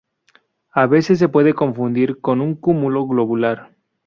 [0.71, 3.75] A veces se puede confundir con un cúmulo globular.